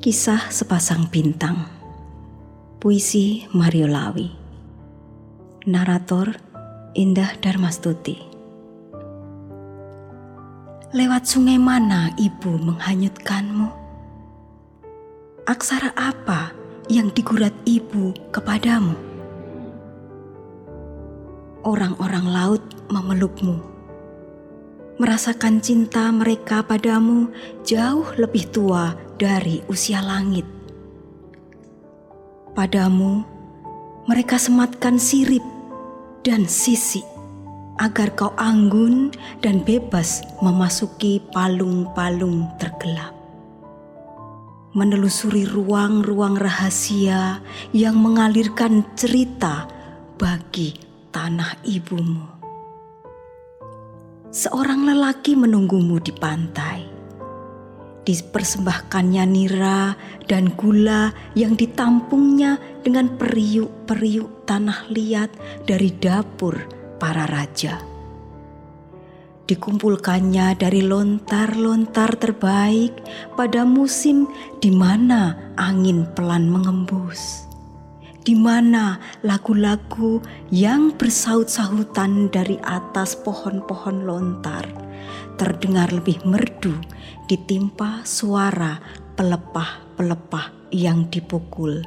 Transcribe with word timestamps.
Kisah 0.00 0.48
Sepasang 0.48 1.12
Bintang 1.12 1.68
Puisi 2.80 3.44
Mario 3.52 3.84
Lawi 3.84 4.32
Narator 5.68 6.40
Indah 6.96 7.36
Darmastuti 7.36 8.16
Lewat 10.96 11.28
sungai 11.28 11.60
mana 11.60 12.16
ibu 12.16 12.48
menghanyutkanmu? 12.48 13.68
Aksara 15.44 15.92
apa 15.92 16.56
yang 16.88 17.12
digurat 17.12 17.52
ibu 17.68 18.16
kepadamu? 18.32 18.96
Orang-orang 21.60 22.24
laut 22.24 22.64
memelukmu 22.88 23.60
merasakan 24.96 25.60
cinta 25.60 26.08
mereka 26.08 26.64
padamu 26.64 27.28
jauh 27.68 28.08
lebih 28.16 28.48
tua 28.48 29.09
dari 29.20 29.60
usia 29.68 30.00
langit. 30.00 30.48
Padamu, 32.56 33.20
mereka 34.08 34.40
sematkan 34.40 34.96
sirip 34.96 35.44
dan 36.24 36.48
sisi 36.48 37.04
agar 37.76 38.16
kau 38.16 38.32
anggun 38.40 39.12
dan 39.44 39.60
bebas 39.60 40.24
memasuki 40.40 41.20
palung-palung 41.36 42.48
tergelap. 42.56 43.12
Menelusuri 44.72 45.44
ruang-ruang 45.44 46.40
rahasia 46.40 47.44
yang 47.76 48.00
mengalirkan 48.00 48.88
cerita 48.96 49.68
bagi 50.16 50.72
tanah 51.12 51.60
ibumu. 51.68 52.24
Seorang 54.30 54.86
lelaki 54.86 55.34
menunggumu 55.34 55.98
di 55.98 56.14
pantai 56.14 56.89
dipersembahkannya 58.04 59.24
nira 59.28 59.94
dan 60.24 60.52
gula 60.56 61.12
yang 61.36 61.54
ditampungnya 61.54 62.56
dengan 62.80 63.12
periuk-periuk 63.20 64.48
tanah 64.48 64.88
liat 64.88 65.30
dari 65.68 65.92
dapur 65.92 66.56
para 66.96 67.28
raja. 67.28 67.80
Dikumpulkannya 69.50 70.54
dari 70.54 70.86
lontar-lontar 70.86 72.14
terbaik 72.14 72.94
pada 73.34 73.66
musim 73.66 74.30
di 74.62 74.70
mana 74.70 75.34
angin 75.58 76.06
pelan 76.14 76.46
mengembus. 76.46 77.50
Di 78.20 78.38
mana 78.38 79.00
lagu-lagu 79.26 80.22
yang 80.54 80.94
bersaut-sahutan 80.94 82.30
dari 82.30 82.62
atas 82.62 83.18
pohon-pohon 83.18 84.06
lontar 84.06 84.89
terdengar 85.40 85.88
lebih 85.92 86.20
merdu 86.28 86.76
ditimpa 87.30 88.02
suara 88.04 88.76
pelepah-pelepah 89.14 90.72
yang 90.74 91.06
dipukul, 91.08 91.84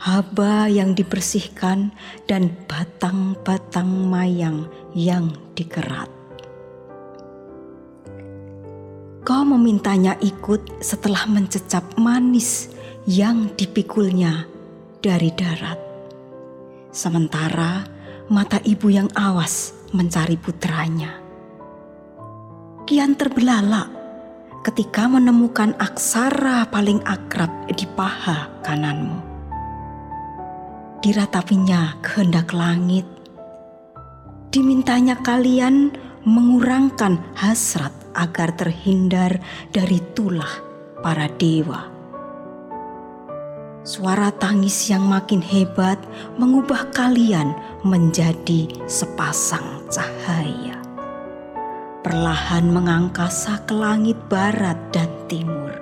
haba 0.00 0.66
yang 0.68 0.92
dibersihkan, 0.92 1.90
dan 2.28 2.52
batang-batang 2.66 3.88
mayang 3.88 4.68
yang 4.92 5.32
dikerat. 5.56 6.10
Kau 9.22 9.44
memintanya 9.44 10.16
ikut 10.24 10.80
setelah 10.80 11.28
mencecap 11.28 11.84
manis 12.00 12.72
yang 13.04 13.52
dipikulnya 13.56 14.48
dari 15.04 15.28
darat. 15.36 15.76
Sementara 16.88 17.84
mata 18.32 18.56
ibu 18.64 18.88
yang 18.88 19.12
awas 19.12 19.76
mencari 19.92 20.40
putranya 20.40 21.27
kian 22.88 23.12
terbelalak 23.20 23.92
ketika 24.64 25.12
menemukan 25.12 25.76
aksara 25.76 26.64
paling 26.72 27.04
akrab 27.04 27.52
di 27.68 27.84
paha 27.84 28.48
kananmu. 28.64 29.20
Diratapinya 31.04 32.00
kehendak 32.00 32.56
langit, 32.56 33.04
dimintanya 34.48 35.20
kalian 35.20 35.92
mengurangkan 36.24 37.20
hasrat 37.36 37.92
agar 38.16 38.56
terhindar 38.56 39.36
dari 39.68 40.00
tulah 40.16 40.56
para 41.04 41.28
dewa. 41.28 41.92
Suara 43.84 44.32
tangis 44.32 44.88
yang 44.88 45.04
makin 45.04 45.44
hebat 45.44 46.00
mengubah 46.40 46.88
kalian 46.96 47.52
menjadi 47.84 48.64
sepasang 48.88 49.84
cahaya 49.92 50.67
perlahan 52.08 52.72
mengangkasa 52.72 53.68
ke 53.68 53.76
langit 53.76 54.16
barat 54.32 54.80
dan 54.96 55.12
timur, 55.28 55.76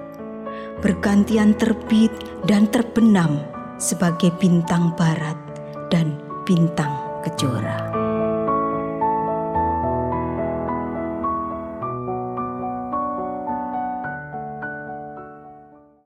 bergantian 0.82 1.54
terbit 1.54 2.10
dan 2.50 2.66
terbenam 2.66 3.38
sebagai 3.78 4.34
bintang 4.34 4.90
barat 4.98 5.38
dan 5.86 6.18
bintang 6.42 6.90
kejora. 7.22 7.95